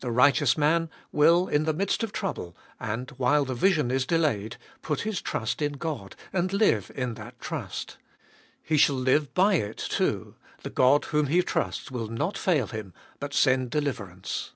[0.00, 4.56] The righteous man will in the midst of trouble, and while the vision is delayed,
[4.82, 7.96] put his trust in God, and live in that trust.
[8.60, 12.92] He shall live by it too, the God whom He trusts will not fail him
[13.20, 14.50] but send deliverance.